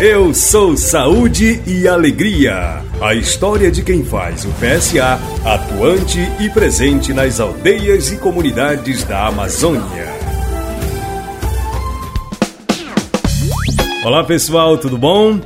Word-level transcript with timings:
Eu 0.00 0.32
sou 0.32 0.76
Saúde 0.76 1.60
e 1.66 1.88
Alegria. 1.88 2.84
A 3.00 3.14
história 3.14 3.68
de 3.68 3.82
quem 3.82 4.04
faz 4.04 4.44
o 4.44 4.48
PSA, 4.50 5.18
atuante 5.44 6.20
e 6.38 6.48
presente 6.48 7.12
nas 7.12 7.40
aldeias 7.40 8.12
e 8.12 8.16
comunidades 8.16 9.02
da 9.02 9.26
Amazônia. 9.26 10.06
Olá 14.04 14.22
pessoal, 14.22 14.78
tudo 14.78 14.96
bom? 14.96 15.40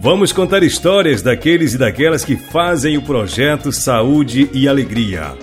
Vamos 0.00 0.30
contar 0.32 0.62
histórias 0.62 1.20
daqueles 1.20 1.74
e 1.74 1.78
daquelas 1.78 2.24
que 2.24 2.36
fazem 2.36 2.96
o 2.96 3.02
projeto 3.02 3.72
Saúde 3.72 4.48
e 4.52 4.68
Alegria. 4.68 5.34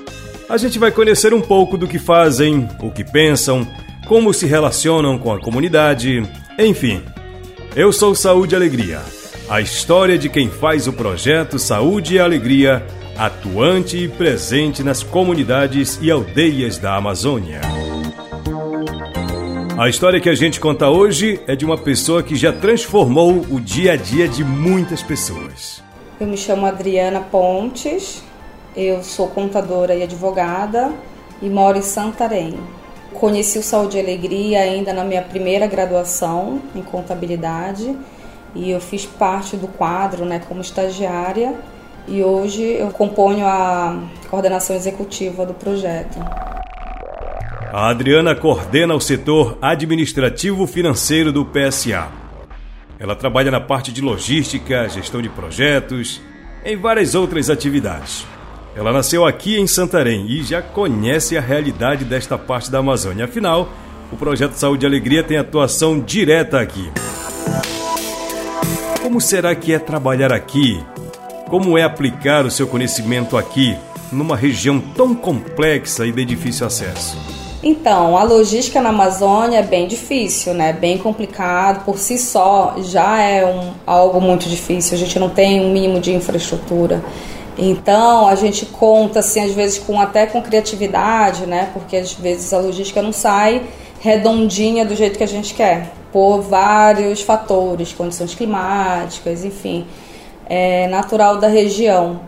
A 0.47 0.55
gente 0.55 0.79
vai 0.79 0.89
conhecer 0.89 1.33
um 1.33 1.41
pouco 1.41 1.77
do 1.77 1.85
que 1.85 1.99
fazem, 1.99 2.65
o 2.79 2.89
que 2.89 3.03
pensam, 3.03 3.67
como 4.07 4.33
se 4.33 4.45
relacionam 4.45 5.19
com 5.19 5.33
a 5.33 5.39
comunidade, 5.41 6.23
enfim. 6.57 7.01
Eu 7.75 7.91
sou 7.91 8.13
Saúde 8.13 8.53
e 8.53 8.55
Alegria, 8.55 9.01
a 9.49 9.59
história 9.59 10.15
de 10.15 10.29
quem 10.29 10.47
faz 10.47 10.87
o 10.87 10.93
projeto 10.93 11.57
Saúde 11.57 12.13
e 12.13 12.19
Alegria, 12.19 12.85
atuante 13.17 13.97
e 13.97 14.07
presente 14.07 14.83
nas 14.83 15.01
comunidades 15.01 15.97
e 15.99 16.11
aldeias 16.11 16.77
da 16.77 16.95
Amazônia. 16.95 17.61
A 19.75 19.89
história 19.89 20.21
que 20.21 20.29
a 20.29 20.35
gente 20.35 20.59
conta 20.59 20.87
hoje 20.87 21.41
é 21.47 21.55
de 21.55 21.65
uma 21.65 21.75
pessoa 21.75 22.21
que 22.21 22.35
já 22.35 22.53
transformou 22.53 23.43
o 23.49 23.59
dia 23.59 23.93
a 23.93 23.95
dia 23.95 24.27
de 24.27 24.43
muitas 24.43 25.01
pessoas. 25.01 25.81
Eu 26.19 26.27
me 26.27 26.37
chamo 26.37 26.67
Adriana 26.67 27.21
Pontes, 27.21 28.23
eu 28.75 29.01
sou 29.01 29.27
contadora 29.29 29.95
e 29.95 30.03
advogada 30.03 30.93
e 31.41 31.49
moro 31.49 31.79
em 31.79 31.81
Santarém. 31.81 32.55
Conheci 33.13 33.57
o 33.57 33.63
Saúde 33.63 33.97
e 33.97 33.99
Alegria 33.99 34.59
ainda 34.59 34.93
na 34.93 35.03
minha 35.03 35.21
primeira 35.21 35.67
graduação 35.67 36.61
em 36.75 36.81
contabilidade 36.81 37.95
e 38.55 38.69
eu 38.69 38.79
fiz 38.79 39.05
parte 39.05 39.55
do 39.55 39.67
quadro 39.67 40.25
né, 40.25 40.41
como 40.47 40.61
estagiária 40.61 41.55
e 42.07 42.21
hoje 42.21 42.61
eu 42.61 42.89
componho 42.89 43.45
a 43.45 44.03
coordenação 44.29 44.75
executiva 44.75 45.45
do 45.45 45.53
projeto. 45.53 46.19
A 47.71 47.89
Adriana 47.89 48.35
coordena 48.35 48.93
o 48.93 48.99
setor 48.99 49.57
administrativo 49.61 50.67
financeiro 50.67 51.31
do 51.31 51.45
PSA. 51.45 52.07
Ela 52.99 53.15
trabalha 53.15 53.49
na 53.49 53.59
parte 53.59 53.91
de 53.91 54.01
logística, 54.01 54.87
gestão 54.89 55.21
de 55.21 55.29
projetos, 55.29 56.21
em 56.63 56.77
várias 56.77 57.15
outras 57.15 57.49
atividades. 57.49 58.27
Ela 58.75 58.91
nasceu 58.91 59.23
aqui 59.23 59.59
em 59.59 59.67
Santarém 59.67 60.25
e 60.27 60.43
já 60.43 60.59
conhece 60.59 61.37
a 61.37 61.41
realidade 61.41 62.03
desta 62.03 62.39
parte 62.39 62.71
da 62.71 62.79
Amazônia. 62.79 63.25
Afinal, 63.25 63.69
o 64.11 64.15
projeto 64.15 64.53
Saúde 64.53 64.83
e 64.83 64.87
Alegria 64.87 65.23
tem 65.23 65.37
atuação 65.37 65.99
direta 65.99 66.59
aqui. 66.59 66.91
Como 69.01 69.21
será 69.21 69.53
que 69.53 69.73
é 69.73 69.77
trabalhar 69.77 70.33
aqui? 70.33 70.83
Como 71.49 71.77
é 71.77 71.83
aplicar 71.83 72.47
o 72.47 72.51
seu 72.51 72.65
conhecimento 72.65 73.37
aqui, 73.37 73.77
numa 74.11 74.35
região 74.35 74.79
tão 74.79 75.13
complexa 75.13 76.07
e 76.07 76.11
de 76.11 76.25
difícil 76.25 76.65
acesso? 76.65 77.15
Então, 77.61 78.17
a 78.17 78.23
logística 78.23 78.81
na 78.81 78.89
Amazônia 78.89 79.59
é 79.59 79.63
bem 79.63 79.87
difícil, 79.87 80.53
né? 80.53 80.73
Bem 80.73 80.97
complicado. 80.97 81.85
Por 81.85 81.97
si 81.97 82.17
só, 82.17 82.75
já 82.79 83.21
é 83.21 83.45
um, 83.45 83.71
algo 83.85 84.19
muito 84.19 84.49
difícil. 84.49 84.95
A 84.95 84.99
gente 84.99 85.17
não 85.17 85.29
tem 85.29 85.61
um 85.61 85.71
mínimo 85.71 85.99
de 85.99 86.11
infraestrutura. 86.11 87.01
Então 87.57 88.27
a 88.27 88.35
gente 88.35 88.65
conta 88.65 89.19
assim 89.19 89.41
às 89.41 89.51
vezes 89.51 89.77
com 89.77 89.99
até 89.99 90.25
com 90.25 90.41
criatividade, 90.41 91.45
né? 91.45 91.69
Porque 91.73 91.97
às 91.97 92.13
vezes 92.13 92.53
a 92.53 92.59
logística 92.59 93.01
não 93.01 93.13
sai 93.13 93.63
redondinha 93.99 94.85
do 94.85 94.95
jeito 94.95 95.17
que 95.17 95.23
a 95.23 95.27
gente 95.27 95.53
quer, 95.53 95.93
por 96.11 96.41
vários 96.41 97.21
fatores, 97.21 97.93
condições 97.93 98.35
climáticas, 98.35 99.45
enfim, 99.45 99.87
é 100.45 100.87
natural 100.87 101.37
da 101.37 101.47
região. 101.47 102.19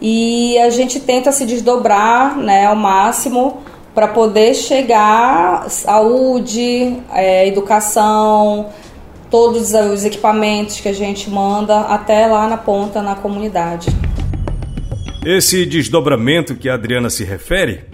E 0.00 0.58
a 0.58 0.68
gente 0.68 1.00
tenta 1.00 1.32
se 1.32 1.46
desdobrar, 1.46 2.36
né, 2.36 2.66
ao 2.66 2.76
máximo 2.76 3.62
para 3.94 4.08
poder 4.08 4.54
chegar 4.54 5.70
saúde, 5.70 7.00
é, 7.12 7.46
educação, 7.46 8.66
todos 9.30 9.72
os 9.72 10.04
equipamentos 10.04 10.80
que 10.80 10.88
a 10.88 10.92
gente 10.92 11.30
manda 11.30 11.80
até 11.80 12.26
lá 12.26 12.46
na 12.46 12.58
ponta 12.58 13.00
na 13.00 13.14
comunidade. 13.14 13.88
Esse 15.24 15.64
desdobramento 15.64 16.54
que 16.54 16.68
a 16.68 16.74
Adriana 16.74 17.08
se 17.08 17.24
refere 17.24 17.84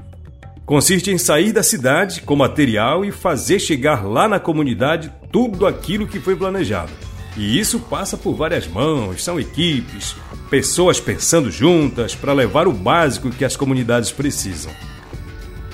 consiste 0.66 1.12
em 1.12 1.18
sair 1.18 1.52
da 1.52 1.62
cidade 1.62 2.22
com 2.22 2.34
material 2.34 3.04
e 3.04 3.12
fazer 3.12 3.60
chegar 3.60 4.04
lá 4.04 4.28
na 4.28 4.40
comunidade 4.40 5.12
tudo 5.30 5.64
aquilo 5.64 6.08
que 6.08 6.18
foi 6.18 6.34
planejado. 6.34 6.90
E 7.36 7.56
isso 7.56 7.78
passa 7.78 8.16
por 8.16 8.34
várias 8.34 8.66
mãos, 8.66 9.22
são 9.22 9.38
equipes, 9.38 10.16
pessoas 10.50 10.98
pensando 10.98 11.52
juntas 11.52 12.16
para 12.16 12.32
levar 12.32 12.66
o 12.66 12.72
básico 12.72 13.30
que 13.30 13.44
as 13.44 13.56
comunidades 13.56 14.10
precisam. 14.10 14.72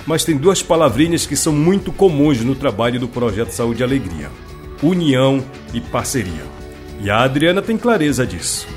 Mas 0.05 0.23
tem 0.23 0.37
duas 0.37 0.61
palavrinhas 0.61 1.25
que 1.25 1.35
são 1.35 1.51
muito 1.51 1.91
comuns 1.91 2.39
no 2.41 2.53
trabalho 2.53 2.99
do 2.99 3.07
projeto 3.07 3.49
Saúde 3.49 3.81
e 3.81 3.83
Alegria: 3.83 4.29
união 4.83 5.43
e 5.73 5.81
parceria. 5.81 6.45
E 7.01 7.09
a 7.09 7.23
Adriana 7.23 7.63
tem 7.63 7.77
clareza 7.77 8.27
disso. 8.27 8.67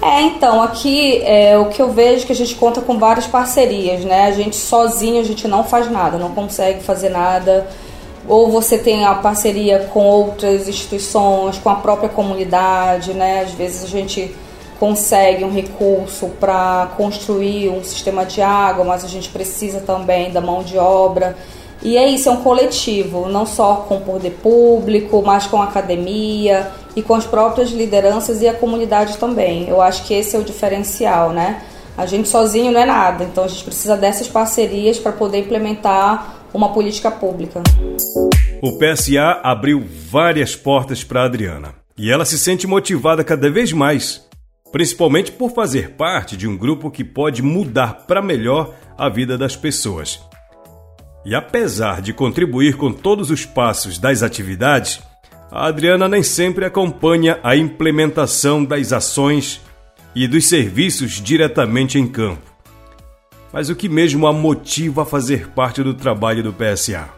É, 0.00 0.22
então, 0.22 0.62
aqui 0.62 1.20
é, 1.24 1.58
o 1.58 1.66
que 1.66 1.82
eu 1.82 1.90
vejo 1.90 2.22
é 2.22 2.26
que 2.26 2.32
a 2.32 2.36
gente 2.36 2.54
conta 2.54 2.80
com 2.80 2.98
várias 2.98 3.26
parcerias, 3.26 4.04
né? 4.04 4.26
A 4.26 4.32
gente 4.32 4.54
sozinho 4.54 5.20
a 5.20 5.24
gente 5.24 5.48
não 5.48 5.64
faz 5.64 5.90
nada, 5.90 6.16
não 6.18 6.30
consegue 6.30 6.82
fazer 6.82 7.08
nada. 7.08 7.66
Ou 8.28 8.50
você 8.50 8.78
tem 8.78 9.04
a 9.04 9.14
parceria 9.14 9.88
com 9.92 10.04
outras 10.06 10.68
instituições, 10.68 11.58
com 11.58 11.68
a 11.70 11.74
própria 11.76 12.08
comunidade, 12.08 13.12
né? 13.12 13.42
Às 13.42 13.52
vezes 13.52 13.82
a 13.82 13.88
gente 13.88 14.32
consegue 14.78 15.44
um 15.44 15.50
recurso 15.50 16.28
para 16.38 16.90
construir 16.96 17.68
um 17.68 17.82
sistema 17.82 18.24
de 18.24 18.40
água, 18.40 18.84
mas 18.84 19.04
a 19.04 19.08
gente 19.08 19.28
precisa 19.30 19.80
também 19.80 20.30
da 20.30 20.40
mão 20.40 20.62
de 20.62 20.78
obra. 20.78 21.36
E 21.82 21.96
é 21.96 22.08
isso, 22.08 22.28
é 22.28 22.32
um 22.32 22.42
coletivo, 22.42 23.28
não 23.28 23.46
só 23.46 23.86
com 23.88 23.96
o 23.96 24.00
poder 24.00 24.30
público, 24.42 25.22
mas 25.24 25.46
com 25.46 25.60
a 25.60 25.64
academia 25.64 26.70
e 26.98 27.02
com 27.02 27.14
as 27.14 27.24
próprias 27.24 27.70
lideranças 27.70 28.42
e 28.42 28.48
a 28.48 28.52
comunidade 28.52 29.18
também. 29.18 29.68
Eu 29.68 29.80
acho 29.80 30.04
que 30.04 30.12
esse 30.12 30.34
é 30.34 30.38
o 30.38 30.42
diferencial, 30.42 31.30
né? 31.32 31.62
A 31.96 32.06
gente 32.06 32.28
sozinho 32.28 32.72
não 32.72 32.80
é 32.80 32.84
nada, 32.84 33.22
então 33.22 33.44
a 33.44 33.48
gente 33.48 33.62
precisa 33.62 33.96
dessas 33.96 34.26
parcerias 34.26 34.98
para 34.98 35.12
poder 35.12 35.38
implementar 35.38 36.42
uma 36.52 36.72
política 36.72 37.08
pública. 37.08 37.62
O 38.60 38.78
PSA 38.78 39.40
abriu 39.44 39.84
várias 40.10 40.56
portas 40.56 41.04
para 41.04 41.24
Adriana 41.24 41.72
e 41.96 42.10
ela 42.10 42.24
se 42.24 42.36
sente 42.36 42.66
motivada 42.66 43.22
cada 43.22 43.48
vez 43.48 43.72
mais, 43.72 44.26
principalmente 44.72 45.30
por 45.30 45.52
fazer 45.52 45.90
parte 45.90 46.36
de 46.36 46.48
um 46.48 46.56
grupo 46.56 46.90
que 46.90 47.04
pode 47.04 47.42
mudar 47.42 48.06
para 48.08 48.20
melhor 48.20 48.74
a 48.96 49.08
vida 49.08 49.38
das 49.38 49.54
pessoas. 49.54 50.20
E 51.24 51.32
apesar 51.32 52.02
de 52.02 52.12
contribuir 52.12 52.76
com 52.76 52.92
todos 52.92 53.30
os 53.30 53.44
passos 53.44 53.98
das 53.98 54.24
atividades, 54.24 55.00
a 55.50 55.66
Adriana 55.66 56.08
nem 56.08 56.22
sempre 56.22 56.64
acompanha 56.64 57.38
a 57.42 57.56
implementação 57.56 58.64
das 58.64 58.92
ações 58.92 59.60
e 60.14 60.28
dos 60.28 60.46
serviços 60.48 61.12
diretamente 61.12 61.98
em 61.98 62.06
campo. 62.06 62.42
Mas 63.52 63.70
o 63.70 63.76
que 63.76 63.88
mesmo 63.88 64.26
a 64.26 64.32
motiva 64.32 65.02
a 65.02 65.06
fazer 65.06 65.48
parte 65.50 65.82
do 65.82 65.94
trabalho 65.94 66.42
do 66.42 66.52
PSA? 66.52 67.08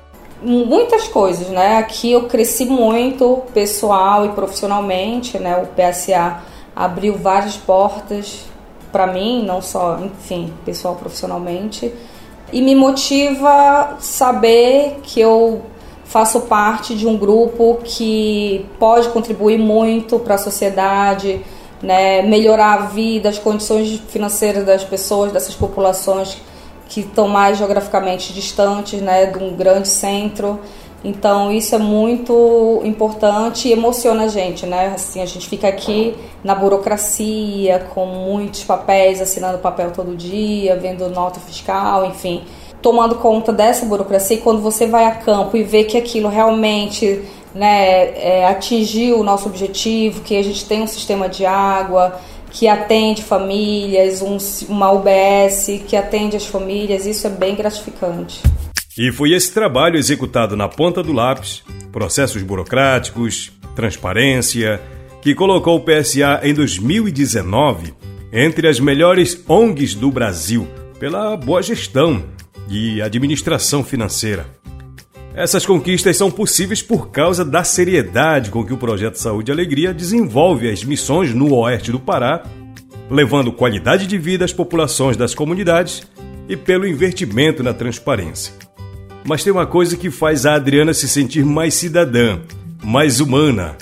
Muitas 0.43 1.09
coisas, 1.09 1.49
né? 1.49 1.77
Aqui 1.79 2.13
eu 2.13 2.29
cresci 2.29 2.65
muito 2.65 3.43
pessoal 3.53 4.25
e 4.25 4.31
profissionalmente, 4.31 5.39
né? 5.39 5.57
O 5.57 5.67
PSA 5.67 6.41
abriu 6.75 7.19
várias 7.19 7.57
portas 7.57 8.45
para 8.93 9.07
mim, 9.09 9.45
não 9.45 9.61
só, 9.61 9.99
enfim, 9.99 10.53
pessoal 10.65 10.95
profissionalmente. 10.95 11.93
E 12.53 12.63
me 12.63 12.75
motiva 12.75 13.97
saber 14.01 15.01
que 15.03 15.21
eu 15.21 15.63
faço 16.11 16.41
parte 16.41 16.93
de 16.97 17.07
um 17.07 17.17
grupo 17.17 17.79
que 17.85 18.67
pode 18.81 19.09
contribuir 19.11 19.59
muito 19.59 20.19
para 20.19 20.35
a 20.35 20.39
sociedade, 20.39 21.41
né, 21.81 22.21
melhorar 22.23 22.75
a 22.75 22.87
vida, 22.87 23.29
as 23.29 23.39
condições 23.39 24.03
financeiras 24.09 24.67
das 24.67 24.83
pessoas, 24.83 25.31
dessas 25.31 25.55
populações 25.55 26.37
que 26.89 27.03
estão 27.03 27.29
mais 27.29 27.59
geograficamente 27.59 28.33
distantes 28.33 29.01
né, 29.01 29.27
de 29.27 29.39
um 29.39 29.55
grande 29.55 29.87
centro. 29.87 30.59
Então 31.05 31.53
isso 31.53 31.77
é 31.77 31.79
muito 31.79 32.83
importante 32.83 33.69
e 33.69 33.73
emociona 33.73 34.25
a 34.25 34.29
gente, 34.29 34.67
né? 34.67 34.93
Assim, 34.95 35.23
a 35.23 35.27
gente 35.27 35.49
fica 35.49 35.69
aqui 35.69 36.15
na 36.43 36.57
burocracia, 36.57 37.87
com 37.95 38.05
muitos 38.05 38.65
papéis, 38.65 39.21
assinando 39.23 39.59
papel 39.59 39.93
todo 39.93 40.15
dia, 40.17 40.77
vendo 40.77 41.09
nota 41.09 41.39
fiscal, 41.39 42.05
enfim 42.05 42.43
tomando 42.83 43.17
conta 43.17 43.53
dessa 43.53 43.85
burocracia 43.85 44.37
e 44.37 44.41
quando 44.41 44.61
você 44.61 44.87
vai 44.87 45.05
a 45.07 45.13
campo 45.13 45.57
e 45.57 45.63
vê 45.63 45.85
que 45.85 45.97
aquilo 45.97 46.29
realmente 46.29 47.23
né, 47.55 48.13
é, 48.17 48.47
atingiu 48.47 49.21
o 49.21 49.23
nosso 49.23 49.49
objetivo, 49.49 50.23
que 50.23 50.37
a 50.37 50.43
gente 50.43 50.65
tem 50.65 50.83
um 50.83 50.87
sistema 50.87 51.29
de 51.29 51.45
água 51.45 52.21
que 52.51 52.67
atende 52.67 53.23
famílias, 53.23 54.23
um, 54.23 54.37
uma 54.69 54.91
UBS 54.91 55.83
que 55.87 55.97
atende 55.97 56.37
as 56.37 56.47
famílias, 56.47 57.07
isso 57.07 57.27
é 57.27 57.31
bem 57.31 57.55
gratificante. 57.55 58.41
E 58.99 59.13
foi 59.13 59.33
esse 59.33 59.53
trabalho 59.53 59.97
executado 59.97 60.57
na 60.57 60.69
ponta 60.69 61.03
do 61.03 61.13
lápis, 61.13 61.63
processos 61.93 62.43
burocráticos, 62.43 63.53
transparência 63.75 64.81
que 65.23 65.35
colocou 65.35 65.77
o 65.77 65.81
PSA 65.81 66.41
em 66.43 66.53
2019 66.53 67.95
entre 68.33 68.69
as 68.69 68.81
melhores 68.81 69.43
ONGs 69.49 69.95
do 69.95 70.11
Brasil 70.11 70.67
pela 70.99 71.37
boa 71.37 71.63
gestão 71.63 72.25
e 72.71 73.03
administração 73.03 73.83
financeira. 73.83 74.47
Essas 75.35 75.67
conquistas 75.67 76.17
são 76.17 76.31
possíveis 76.31 76.81
por 76.81 77.11
causa 77.11 77.45
da 77.45 77.65
seriedade 77.65 78.51
com 78.51 78.65
que 78.65 78.73
o 78.73 78.79
projeto 78.79 79.17
Saúde 79.17 79.51
e 79.51 79.53
Alegria 79.53 79.93
desenvolve 79.93 80.71
as 80.71 80.85
missões 80.85 81.35
no 81.35 81.53
oeste 81.55 81.91
do 81.91 81.99
Pará, 81.99 82.45
levando 83.11 83.53
qualidade 83.53 84.07
de 84.07 84.17
vida 84.17 84.45
às 84.45 84.53
populações 84.53 85.17
das 85.17 85.35
comunidades 85.35 86.03
e 86.49 86.57
pelo 86.57 86.87
investimento 86.87 87.63
na 87.63 87.75
transparência. 87.75 88.53
Mas 89.25 89.43
tem 89.43 89.53
uma 89.53 89.67
coisa 89.67 89.97
que 89.97 90.11
faz 90.11 90.47
a 90.47 90.55
Adriana 90.55 90.95
se 90.95 91.09
sentir 91.09 91.45
mais 91.45 91.75
cidadã, 91.75 92.41
mais 92.83 93.21
humana, 93.21 93.77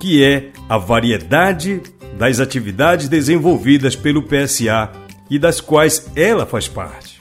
que 0.00 0.22
é 0.22 0.50
a 0.68 0.76
variedade 0.78 1.80
das 2.18 2.40
atividades 2.40 3.08
desenvolvidas 3.08 3.94
pelo 3.94 4.22
PSA 4.22 4.90
e 5.30 5.38
das 5.38 5.60
quais 5.60 6.10
ela 6.14 6.46
faz 6.46 6.66
parte. 6.66 7.15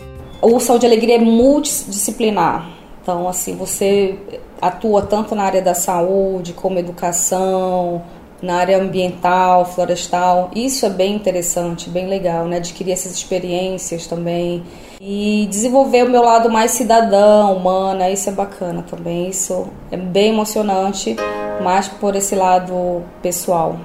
O 0.48 0.60
Saúde 0.60 0.86
e 0.86 0.88
Alegria 0.88 1.16
é 1.16 1.18
multidisciplinar. 1.18 2.70
Então, 3.02 3.28
assim, 3.28 3.56
você 3.56 4.16
atua 4.62 5.02
tanto 5.02 5.34
na 5.34 5.42
área 5.42 5.60
da 5.60 5.74
saúde, 5.74 6.54
como 6.54 6.78
educação, 6.78 8.04
na 8.44 8.58
área 8.58 8.78
ambiental, 8.78 9.66
florestal. 9.66 10.52
Isso 10.56 10.86
é 10.86 10.90
bem 10.92 11.16
interessante, 11.16 11.90
bem 11.90 12.08
legal, 12.08 12.46
né? 12.46 12.58
Adquirir 12.58 12.94
essas 12.94 13.14
experiências 13.14 14.06
também. 14.06 14.62
E 15.02 15.48
desenvolver 15.50 16.04
o 16.04 16.12
meu 16.12 16.22
lado 16.22 16.48
mais 16.48 16.70
cidadão, 16.70 17.58
humana, 17.58 18.12
isso 18.12 18.30
é 18.30 18.32
bacana 18.32 18.86
também. 18.88 19.28
Isso 19.30 19.68
é 19.90 19.98
bem 19.98 20.32
emocionante, 20.32 21.16
mas 21.64 21.88
por 21.88 22.16
esse 22.16 22.36
lado 22.36 23.02
pessoal. 23.20 23.80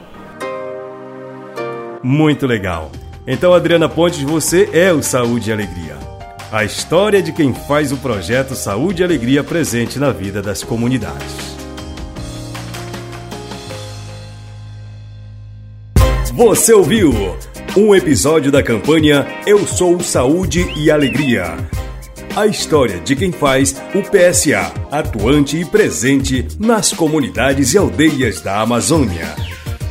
Muito 2.02 2.46
legal. 2.46 2.90
Então, 3.26 3.54
Adriana 3.54 3.88
Pontes, 3.88 4.20
você 4.20 4.68
é 4.74 4.92
o 4.92 5.02
Saúde 5.02 5.48
e 5.48 5.52
Alegria 5.54 6.09
a 6.52 6.64
história 6.64 7.22
de 7.22 7.32
quem 7.32 7.54
faz 7.54 7.92
o 7.92 7.96
projeto 7.96 8.56
Saúde 8.56 9.02
e 9.02 9.04
Alegria 9.04 9.44
presente 9.44 9.98
na 9.98 10.10
vida 10.10 10.42
das 10.42 10.64
comunidades. 10.64 11.56
Você 16.34 16.72
ouviu 16.72 17.12
um 17.76 17.94
episódio 17.94 18.50
da 18.50 18.62
campanha 18.62 19.26
Eu 19.46 19.64
Sou 19.64 20.00
Saúde 20.00 20.66
e 20.76 20.90
Alegria. 20.90 21.56
A 22.34 22.46
história 22.46 22.98
de 23.00 23.14
quem 23.14 23.30
faz 23.30 23.80
o 23.94 24.02
PSA, 24.02 24.72
atuante 24.90 25.56
e 25.56 25.64
presente 25.64 26.46
nas 26.58 26.92
comunidades 26.92 27.74
e 27.74 27.78
aldeias 27.78 28.40
da 28.40 28.60
Amazônia. 28.60 29.36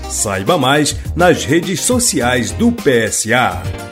Saiba 0.09 0.57
mais 0.57 0.95
nas 1.15 1.45
redes 1.45 1.81
sociais 1.81 2.51
do 2.51 2.71
PSA. 2.71 3.88